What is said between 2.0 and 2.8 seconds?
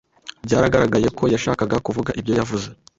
ibyo yavuze.